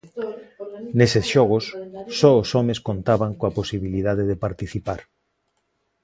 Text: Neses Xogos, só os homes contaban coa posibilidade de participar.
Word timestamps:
Neses 0.99 1.25
Xogos, 1.33 1.65
só 2.19 2.31
os 2.41 2.49
homes 2.57 2.79
contaban 2.89 3.31
coa 3.39 3.55
posibilidade 3.59 4.23
de 4.29 4.41
participar. 4.45 4.99